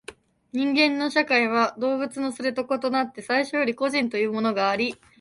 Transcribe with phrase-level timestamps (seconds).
[0.51, 4.95] 人間の社会は動物のそれと異なって最初より個人というものがあり、